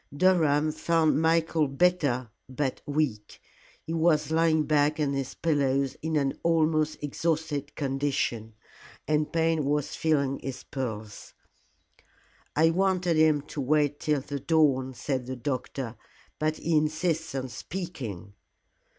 [0.17, 3.39] Durham found Michael better but weak.
[3.85, 8.55] He was lying back on his pillows in an almost exhausted condition,
[9.07, 11.35] and Payne was feeling his pulse.
[12.55, 15.95] "I wanted him to wait till the dawn," said the doctor,
[16.39, 18.33] "but he insists on speaking."